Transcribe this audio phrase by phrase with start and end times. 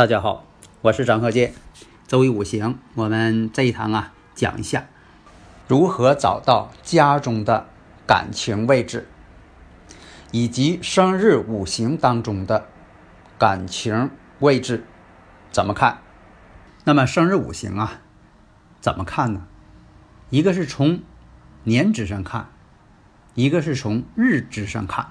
[0.00, 0.46] 大家好，
[0.80, 1.52] 我是张鹤剑。
[2.08, 4.86] 周易五行，我们这一堂啊讲一下
[5.68, 7.66] 如何找到家中的
[8.06, 9.06] 感情位置，
[10.30, 12.66] 以及生日五行当中的
[13.38, 14.08] 感情
[14.38, 14.86] 位置
[15.52, 15.98] 怎么看。
[16.84, 18.00] 那么生日五行啊，
[18.80, 19.46] 怎么看呢？
[20.30, 21.02] 一个是从
[21.64, 22.48] 年支上看，
[23.34, 25.10] 一个是从日支上看。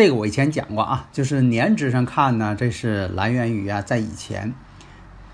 [0.00, 4.54] 这个我以前讲过啊，就是年支上看呢，这是来源于啊，在以前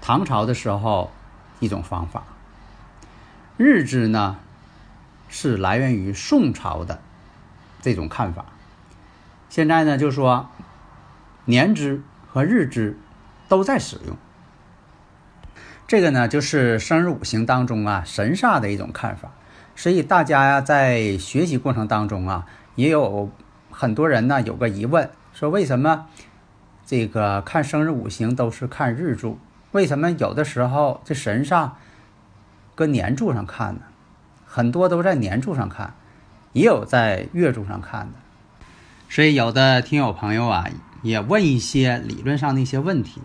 [0.01, 1.13] 唐朝的时候
[1.61, 2.25] 一种方法。
[3.57, 4.39] 日支呢
[5.29, 7.01] 是来源于宋朝的
[7.81, 8.47] 这种看法。
[9.49, 10.51] 现在呢，就说
[11.45, 12.99] 年支和日支
[13.49, 14.17] 都在使用。
[15.87, 19.31] 这个呢，就是生日五行当中啊神煞的一种看法。
[19.77, 23.31] 所以大家呀，在学习过程当中啊，也有。
[23.79, 26.07] 很多人呢有个疑问，说为什么
[26.87, 29.39] 这个看生日五行都是看日柱，
[29.73, 31.77] 为什么有的时候这神上
[32.75, 33.81] 搁年柱上看呢？
[34.47, 35.93] 很多都在年柱上看，
[36.55, 38.13] 也有在月柱上看的。
[39.11, 40.71] 所以有的听友朋友啊，
[41.03, 43.21] 也问一些理论上的一些问题。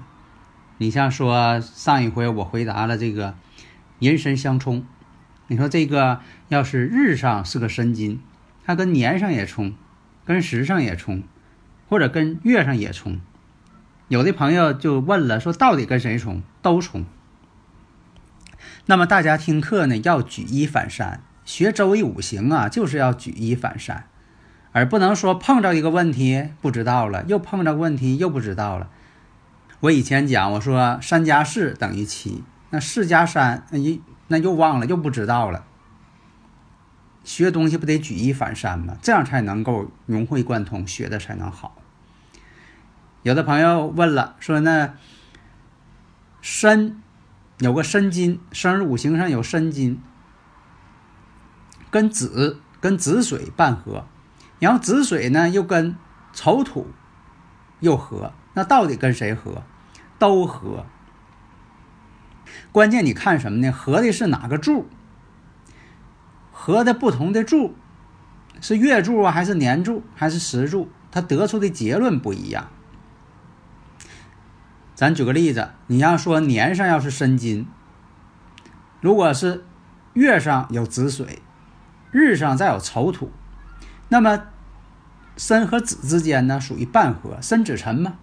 [0.79, 3.35] 你像说上一回我回答了这个
[3.99, 4.85] 寅申相冲，
[5.47, 8.21] 你说这个要是日上是个申金，
[8.65, 9.73] 它跟年上也冲。
[10.25, 11.23] 跟时上也冲，
[11.89, 13.19] 或者跟月上也冲。
[14.07, 16.41] 有的朋友就问了，说到底跟谁冲？
[16.61, 17.05] 都冲。
[18.85, 24.05] 那么大家听课呢，要举一反三，学周易五行啊，就是要举一反三，
[24.71, 28.89] 而不能说碰着一个问题不知道了，又碰着问题又不知道了。
[29.79, 35.65] 我以前讲，我说三加四等于七，那四加三，那一那又忘了，又不知道了。
[37.23, 38.97] 学东西不得举一反三吗？
[39.01, 41.77] 这样才能够融会贯通，学的才能好。
[43.23, 44.95] 有的朋友问了，说那
[46.41, 47.01] 申
[47.59, 50.01] 有个申金，生日五行上有申金，
[51.91, 54.07] 跟子跟子水半合，
[54.59, 55.95] 然后子水呢又跟
[56.33, 56.87] 丑土
[57.79, 59.63] 又合，那到底跟谁合？
[60.17, 60.85] 都合。
[62.71, 63.71] 关键你看什么呢？
[63.71, 64.87] 合的是哪个柱？
[66.63, 67.73] 合的不同的柱，
[68.59, 70.89] 是月柱啊，还是年柱，还是时柱？
[71.09, 72.69] 它得出的结论不一样。
[74.93, 77.65] 咱举个例子，你要说年上要是申金，
[78.99, 79.65] 如果是
[80.13, 81.41] 月上有子水，
[82.11, 83.31] 日上再有丑土，
[84.09, 84.43] 那么
[85.35, 88.19] 申和子之间呢属于半合，申子辰嘛，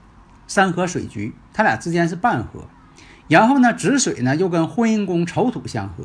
[0.47, 2.69] 山河水局，它俩之间是半合。
[3.27, 6.05] 然后呢，子水呢又跟婚姻宫丑土相合。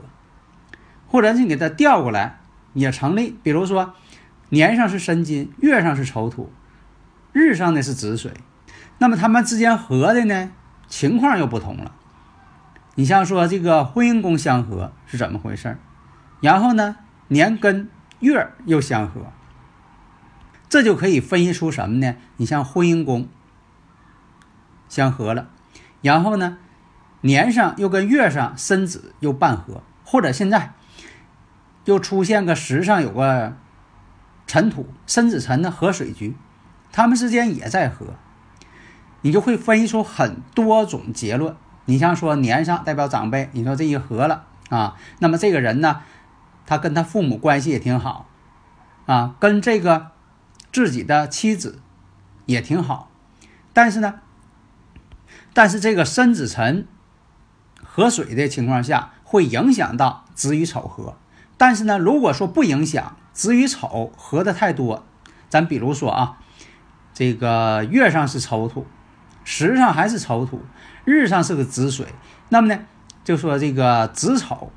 [1.13, 2.39] 或者你给它调过来
[2.73, 3.93] 也成立，比如说
[4.49, 6.51] 年上是申金，月上是丑土，
[7.31, 8.31] 日上的是子水，
[8.97, 10.51] 那么他们之间合的呢
[10.87, 11.93] 情况又不同了。
[12.95, 15.77] 你像说这个婚姻宫相合是怎么回事？
[16.41, 16.95] 然后呢
[17.27, 19.31] 年跟月又相合，
[20.67, 22.15] 这就可以分析出什么呢？
[22.37, 23.29] 你像婚姻宫
[24.89, 25.49] 相合了，
[26.01, 26.57] 然后呢
[27.21, 30.73] 年上又跟月上申子又半合，或者现在。
[31.85, 33.55] 又出现个石上有个
[34.47, 36.35] 尘土，申子辰的合水局，
[36.91, 38.13] 他们之间也在合，
[39.21, 41.55] 你就会分析出很多种结论。
[41.85, 46.01] 你像说年上代表长辈，你说这一合了啊，那么这个人呢，
[46.65, 48.29] 他跟他父母关系也挺好
[49.05, 50.11] 啊，跟这个
[50.71, 51.79] 自己的妻子
[52.45, 53.09] 也挺好，
[53.73, 54.21] 但是呢，
[55.53, 56.87] 但是这个申子辰
[57.83, 61.17] 合水的情况下，会影响到子与丑合。
[61.65, 65.05] 但是呢，如果说不影响子与丑合的太多，
[65.47, 66.39] 咱比如说啊，
[67.13, 68.85] 这个月上是丑土，
[69.45, 70.61] 时上还是丑土，
[71.05, 72.07] 日上是个子水，
[72.49, 72.81] 那么呢，
[73.23, 74.73] 就说这个子丑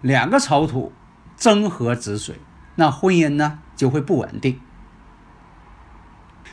[0.00, 0.92] 两个丑土
[1.36, 2.36] 争合子水，
[2.76, 4.60] 那婚姻呢就会不稳定。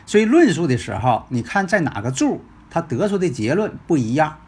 [0.07, 4.39] 所以论述的时候，你看在哪个柱，它得出的结论不一样，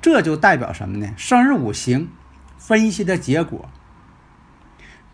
[0.00, 1.12] 这就代表什么呢？
[1.16, 2.10] 生日五行。
[2.56, 3.68] 分析的结果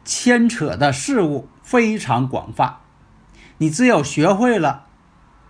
[0.05, 2.81] 牵扯的事物非常广泛，
[3.58, 4.87] 你只有学会了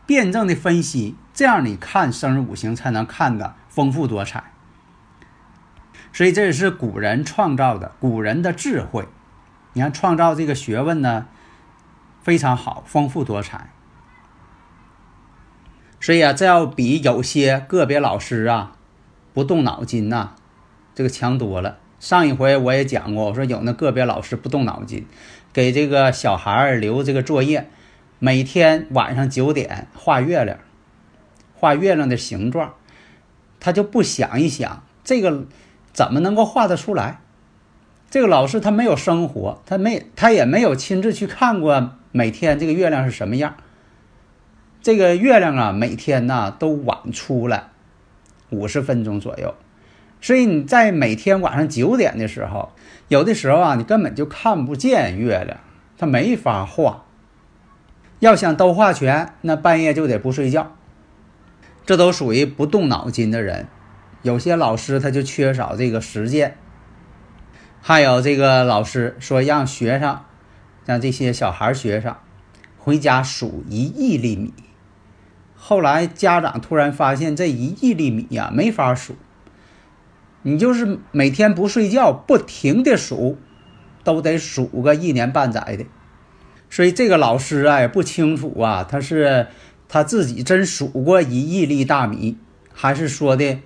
[0.07, 4.53] 辩证的分析，这样你看生日五行才能看得丰富多彩。
[6.13, 9.07] 所以这也是古人创造的，古人的智慧。
[9.75, 11.29] 你看创造这个学问呢，
[12.21, 13.71] 非常好，丰富多彩。
[16.01, 18.73] 所以啊，这要比有些个别老师啊
[19.33, 20.31] 不动脑筋呐，
[20.95, 21.79] 这个强多了。
[22.01, 25.07] 上一回我也讲过，我说有那个别老师不动脑筋，
[25.53, 27.69] 给这个小孩儿留这个作业，
[28.19, 30.59] 每天晚上九点画月亮，
[31.55, 32.73] 画月亮的形状，
[33.61, 35.45] 他就不想一想这个
[35.93, 37.21] 怎么能够画得出来？
[38.09, 43.57] 这个老师他没有生活，他没他也没有亲自去看过每天这个月亮是什么样。
[44.81, 47.69] 这个月亮啊，每天呐都晚出来
[48.49, 49.55] 五十分钟左右，
[50.21, 52.73] 所以你在每天晚上九点的时候，
[53.09, 55.59] 有的时候啊，你根本就看不见月亮，
[55.97, 57.05] 它没法画。
[58.19, 60.77] 要想都画全，那半夜就得不睡觉。
[61.87, 63.67] 这都属于不动脑筋的人。
[64.23, 66.57] 有些老师他就缺少这个实践。
[67.81, 70.21] 还有这个老师说让学生，
[70.85, 72.15] 让这些小孩学生
[72.77, 74.53] 回家数一亿粒米。
[75.57, 79.17] 后来家长突然发现这一亿粒米呀没法数，
[80.43, 83.39] 你就是每天不睡觉不停的数，
[84.03, 85.85] 都得数个一年半载的。
[86.71, 89.49] 所以这个老师啊也不清楚啊，他是
[89.89, 92.39] 他自己真数过一亿粒大米，
[92.73, 93.59] 还是说的，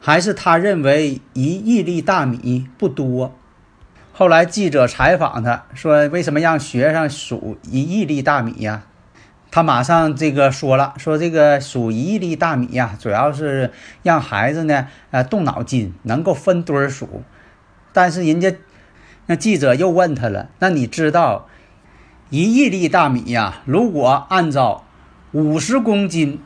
[0.00, 3.34] 还是他认为一亿粒大米不多。
[4.12, 8.86] 后来记者采访他说：“为什么让学生数一亿粒大米呀？”
[9.56, 13.72] 他马上这个说了，说这个数一亿粒大米呀，主要是
[14.02, 17.22] 让孩子呢，呃，动脑筋，能够分堆儿数。
[17.94, 18.54] 但是人家
[19.24, 21.48] 那记者又问他了，那你知道
[22.28, 24.84] 一亿粒大米呀，如果按照
[25.32, 26.38] 五十公斤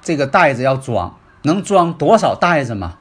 [0.00, 2.98] 这个袋子要装，能装多少袋子吗？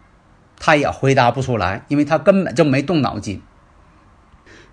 [0.58, 3.40] 他也回答不出来，因为他根本就没动脑筋。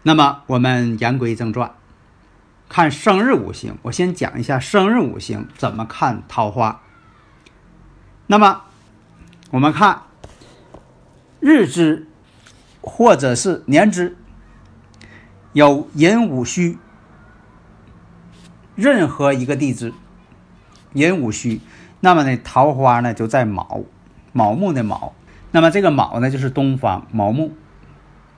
[0.04, 1.70] 那么我们言归正传。
[2.70, 6.80] 看生日五行，我先讲一下生日五行怎么看桃花。
[8.28, 8.62] 那么，
[9.50, 10.02] 我们看
[11.40, 12.06] 日支
[12.80, 14.16] 或者是年支
[15.52, 16.78] 有寅午戌，
[18.76, 19.92] 任何一个地支
[20.92, 21.60] 寅午戌，
[21.98, 23.82] 那么呢桃花呢就在卯，
[24.32, 25.12] 卯木的卯。
[25.50, 27.56] 那么这个卯呢就是东方卯木，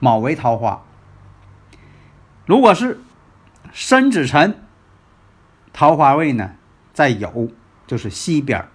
[0.01, 0.83] 卯为桃花。
[2.47, 2.99] 如果是
[3.73, 4.63] 申子辰，
[5.73, 6.53] 桃花位呢
[6.93, 7.51] 在酉，
[7.87, 8.69] 就是西边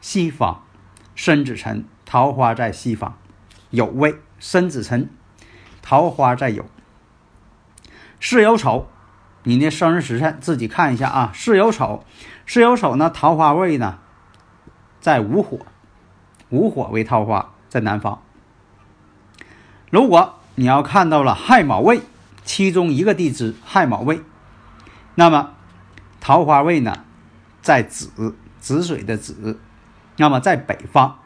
[0.00, 0.62] 西方。
[1.14, 3.18] 申子辰，桃花在西方，
[3.70, 4.18] 酉位。
[4.38, 5.10] 申子辰，
[5.82, 6.64] 桃花在酉。
[8.18, 8.88] 巳酉丑，
[9.42, 11.30] 你的生日时辰自己看一下啊。
[11.34, 12.02] 巳酉丑，
[12.46, 13.98] 巳酉丑呢，桃花位呢
[15.00, 15.58] 在午火，
[16.48, 18.22] 午火为桃花，在南方。
[19.90, 22.00] 如果你要看到了亥卯位。
[22.44, 24.20] 其中一个地支亥卯未，
[25.14, 25.54] 那么
[26.20, 27.04] 桃花位呢，
[27.62, 29.58] 在子子水的子，
[30.18, 31.18] 那么在北方。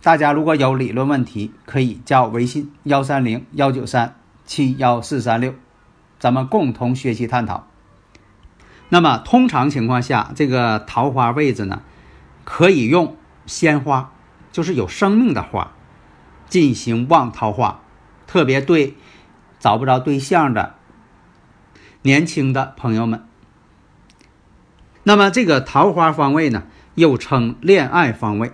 [0.00, 5.54] 大家如果有理论问题，可以加我微信幺三零幺九三七幺四三六，
[6.18, 7.66] 咱们共同学习探讨。
[8.88, 11.82] 那么通常情况下，这个桃花位置呢，
[12.44, 14.12] 可以用鲜花，
[14.50, 15.72] 就是有生命的花，
[16.48, 17.80] 进行旺桃花，
[18.26, 18.94] 特别对。
[19.58, 20.74] 找不着对象的
[22.02, 23.24] 年轻的朋友们，
[25.02, 28.52] 那么这个桃花方位呢，又称恋爱方位，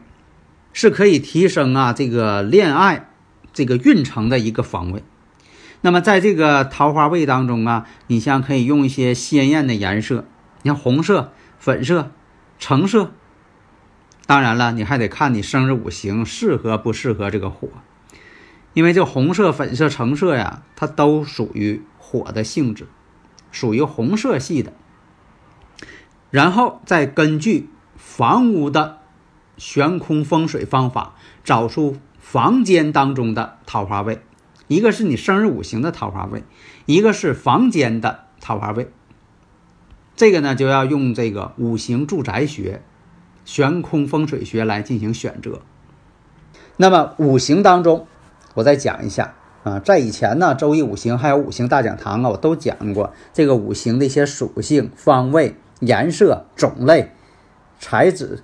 [0.72, 3.08] 是可以提升啊这个恋爱
[3.52, 5.04] 这个运程的一个方位。
[5.82, 10.24] 那么在这个桃花位当中啊，你像可以用一些鲜艳的颜色，
[10.62, 12.10] 你像红色、粉色、
[12.58, 13.12] 橙色。
[14.26, 17.68] 当然了，你还得看你生日五行适合不适合这个火。
[18.74, 22.88] 因为这红色、粉色、橙色呀，它都属于火的性质，
[23.52, 24.72] 属于红色系的。
[26.30, 28.98] 然后再根据房屋的
[29.56, 31.14] 悬空风水方法，
[31.44, 34.20] 找出房间当中的桃花位，
[34.66, 36.42] 一个是你生日五行的桃花位，
[36.86, 38.90] 一个是房间的桃花位。
[40.16, 42.82] 这个呢，就要用这个五行住宅学、
[43.44, 45.62] 悬空风水学来进行选择。
[46.76, 48.08] 那么五行当中。
[48.54, 57.12] 我再讲一下啊，在以前呢，《周易五行》还有《五行大讲堂》啊，我都讲过这个五行的一些属性、方位、颜色、种类、
[57.78, 58.42] 材质。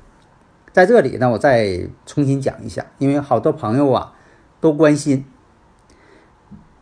[0.72, 4.12] 在这里呢，我再重新讲一下，因为好多朋友啊
[4.60, 5.24] 都关心。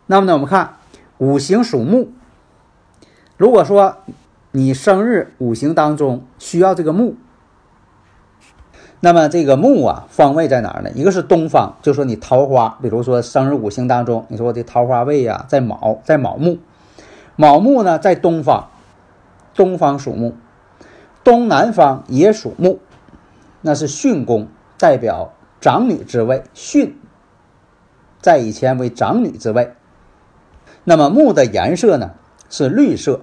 [0.07, 0.77] 那么呢，我们看
[1.19, 2.13] 五行属木。
[3.37, 3.99] 如果说
[4.53, 7.17] 你生日五行当中需要这个木，
[9.01, 10.91] 那么这个木啊方位在哪儿呢？
[10.91, 16.59] 一个是东方，就说你桃花，比如说生日五行当中，你说我的桃花位呀在卯，在卯木，
[17.37, 18.71] 卯木呢在东方，
[19.55, 20.35] 东方属木，
[21.23, 22.81] 东南方也属木，
[23.61, 26.95] 那是巽宫，代表长女之位，巽
[28.21, 29.75] 在以前为长女之位。
[30.83, 32.11] 那么木的颜色呢
[32.51, 33.21] 是绿色，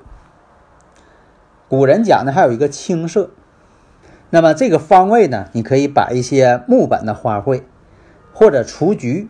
[1.67, 3.31] 古人讲呢还有一个青色。
[4.35, 7.61] 那么这个方位呢，你可以摆一些木本的花卉，
[8.33, 9.29] 或者雏菊。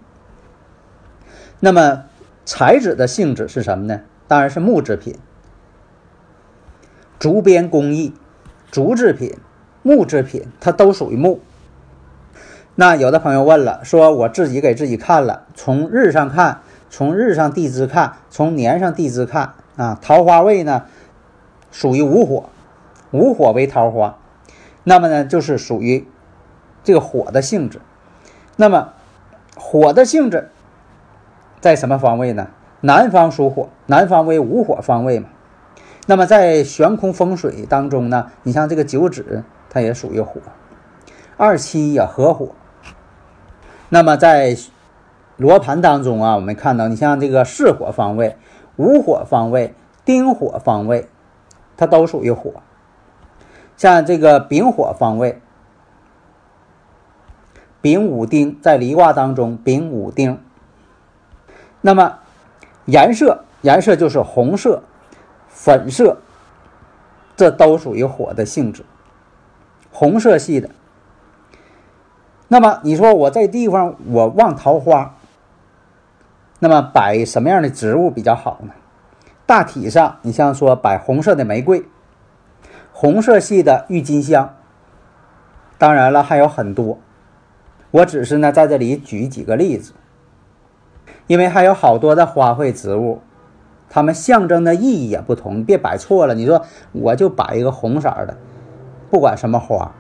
[1.60, 2.06] 那么
[2.44, 4.02] 材质的性质是什么呢？
[4.28, 5.16] 当然是木制品，
[7.20, 8.16] 竹编工艺、
[8.72, 9.38] 竹制品、
[9.84, 11.40] 木制品，它都属于木。
[12.74, 20.86] 那有的朋友问了，说我自己给自己看了，从日上看，从日上地支看，从年上地支看啊，桃花位呢
[21.70, 22.50] 属于午火，
[23.12, 24.18] 午火为桃花。
[24.86, 26.08] 那么呢，就是属于
[26.84, 27.82] 这个火的性质。
[28.56, 28.94] 那么
[29.58, 30.50] 火的性质
[31.60, 32.48] 在什么方位呢？
[32.82, 35.28] 南方属火，南方为午火方位嘛。
[36.06, 40.40] 那么在悬空风水当中呢，你像这个九指，它也属于火，
[41.36, 42.50] 二七也合火。
[43.90, 44.56] 那么在
[45.38, 48.38] 罗盘当中啊，我们看到，你像这个巳火方位、
[48.76, 49.74] 午火方位、
[50.06, 51.10] 丁火方位，
[51.76, 52.54] 它都属于火。
[53.78, 55.42] 像这个丙火方位，
[57.82, 60.42] 丙午丁在离卦当中，丙午丁。
[61.82, 62.20] 那么
[62.86, 64.84] 颜色，颜色就是红色、
[65.48, 66.18] 粉色，
[67.36, 68.86] 这都属于火的性质，
[69.92, 70.70] 红色系的。
[72.48, 75.16] 那么你说我这地方我旺桃花，
[76.60, 78.74] 那么摆什么样的植物比较好呢？
[79.46, 81.86] 大体上，你像说摆红色的玫瑰。
[82.98, 84.56] 红色系的郁金香，
[85.78, 86.98] 当然了，还有很多，
[87.92, 89.92] 我只是呢在这里举几个例子，
[91.28, 93.22] 因为还有好多的花卉植物，
[93.90, 96.34] 它们象征的意义也不同，别摆错了。
[96.36, 98.38] 你说我就摆一个红色的，
[99.12, 99.94] 不管什么花。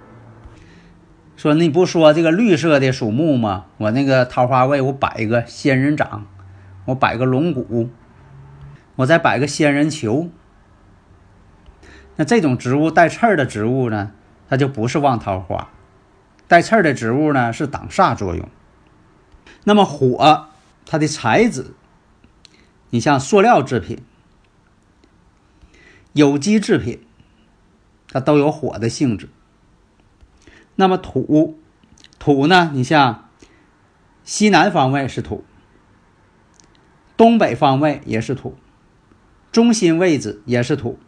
[1.35, 3.65] 说你不说这个绿色的属木吗？
[3.75, 6.25] 我那个桃花位我摆一个仙人掌，
[6.85, 7.89] 我摆个龙骨，
[8.95, 10.29] 我再摆个仙人球。
[12.17, 14.11] 那这种植物带刺儿的植物呢，
[14.47, 15.69] 它就不是旺桃花；
[16.47, 18.47] 带刺儿的植物呢，是挡煞作用。
[19.65, 20.47] 那么火，
[20.85, 21.73] 它的材质，
[22.91, 24.01] 你像塑料制品、
[26.13, 27.05] 有机制品，
[28.09, 29.27] 它都有火的性质。
[30.75, 31.59] 那么土，
[32.19, 33.29] 土呢，你像
[34.23, 35.43] 西南方位是土，
[37.17, 38.55] 东北方位也是土，
[39.51, 40.99] 中心位置也是土。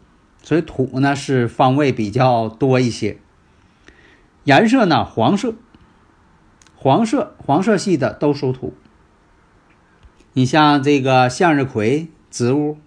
[0.48, 3.18] 所以土呢是方位比较多一些，
[4.44, 5.52] 颜色呢黄色，
[6.74, 8.72] 黄色黄色系的都属土。
[10.32, 12.78] 你像这个向日葵植物，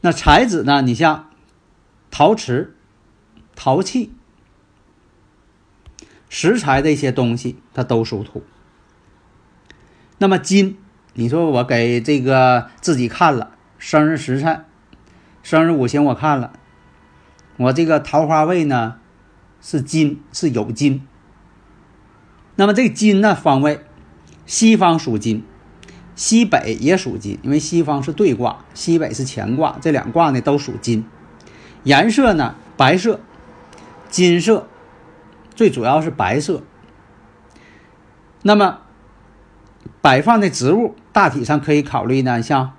[0.00, 0.82] 那材质呢？
[0.82, 1.30] 你像
[2.10, 2.74] 陶瓷、
[3.54, 4.10] 陶器、
[6.28, 8.42] 石材的一些东西，它都属土。
[10.18, 10.76] 那么金，
[11.14, 14.64] 你说我给这个自己看了生日时辰。
[15.48, 16.52] 生日五行我看了，
[17.56, 18.96] 我这个桃花位呢
[19.62, 21.08] 是金，是有金。
[22.56, 23.80] 那么这个金呢方位，
[24.44, 25.42] 西方属金，
[26.14, 31.06] 西北也属金，因为西方是对卦，西北是乾卦，这两卦呢都属金。
[31.82, 33.18] 颜色呢白色、
[34.10, 34.68] 金色，
[35.54, 36.62] 最主要是白色。
[38.42, 38.80] 那么
[40.02, 42.72] 摆放的植物大体上可以考虑呢，像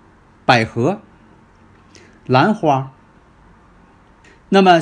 [0.45, 1.01] 百合。
[2.29, 2.91] 兰花，
[4.49, 4.79] 那么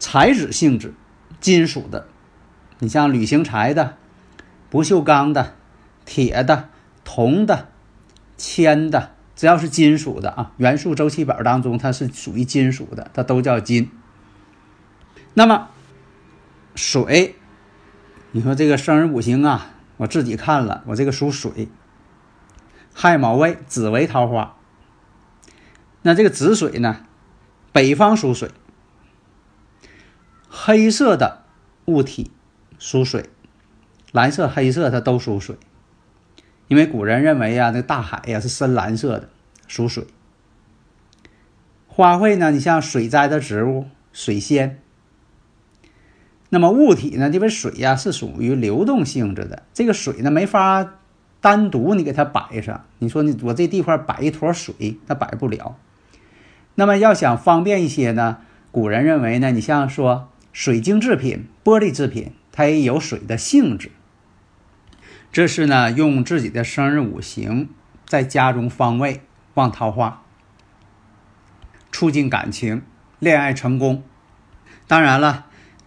[0.00, 0.92] 材质性质，
[1.40, 2.08] 金属的，
[2.80, 3.96] 你像铝型材的、
[4.68, 5.54] 不锈钢的、
[6.04, 6.68] 铁的、
[7.04, 7.68] 铜的、
[8.36, 13.92] 铅的，只要是金属的啊，元素周期表当中它是属于金属的，它都叫金。
[15.34, 15.68] 那么
[16.74, 17.36] 水，
[18.32, 21.68] 你说这个生日五行啊，我自己看了，我这个属水，
[22.92, 24.56] 亥卯未子为桃花。
[26.02, 27.04] 那这个紫水呢？
[27.72, 28.50] 北方属水，
[30.46, 31.44] 黑色的
[31.86, 32.30] 物体
[32.78, 33.30] 属水，
[34.12, 35.56] 蓝色、黑色它都属水，
[36.68, 39.30] 因为古人认为呀，那大海呀是深蓝色的，
[39.66, 40.06] 属水。
[41.86, 44.82] 花卉呢，你像水栽的植物，水仙。
[46.50, 50.98] 那么物体呢，因为水呀是属于流动性质的，这个水呢没法
[51.40, 55.78] 单独你给它摆上，你说你我这地方摆一坨水，它摆不了。
[56.74, 58.38] 那么要想方便一些呢，
[58.70, 63.90] 古人认为呢，你像说水晶制品、玻璃制品，它也有水的性质。
[65.30, 67.68] 这是呢，用自己的生日五行
[68.06, 69.22] 在家中方位
[69.54, 70.22] 旺桃花，
[71.90, 72.82] 促进感情、
[73.18, 74.02] 恋爱成功。
[74.86, 75.46] 当然了，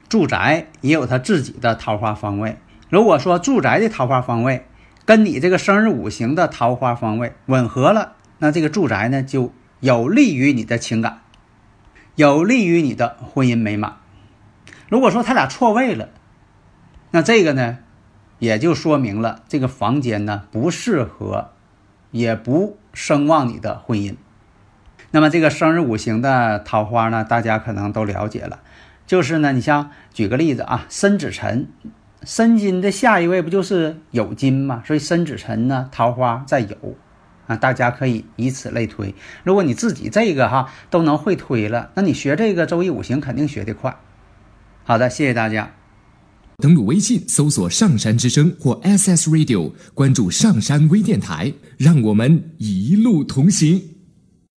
[0.09, 2.57] 住宅也有它自己的桃花方位。
[2.89, 4.65] 如果说住宅的桃花方位
[5.05, 9.53] 跟你这个生日五行的桃花方位吻合了，那这个住宅呢就
[9.85, 11.19] 有利于你的情感，
[12.15, 13.97] 有利于你的婚姻美满。
[14.89, 16.09] 如果说他俩错位了，
[17.11, 17.77] 那这个呢？
[18.39, 21.51] 也就说明了这个房间呢不适合，
[22.09, 24.15] 也不声望你的婚姻。
[25.11, 28.61] 那么这个生日五行的桃花呢，大家可能都了解了，
[29.05, 31.67] 就是呢，你像举个例子啊，申子辰，
[32.23, 34.81] 申金的下一位不就是酉金吗？
[34.83, 36.75] 所以申子辰呢，桃花在酉
[37.47, 39.13] 啊，大家可以以此类推。
[39.43, 43.97] 如果你自己这个哈都能会推了，那你学这个周易五行肯定学得快。
[44.83, 45.71] 好的，谢谢大家。
[46.57, 53.94] 登录微信搜索“上山之声”或 SS Radio，关注上山微电台，让我们一路同行。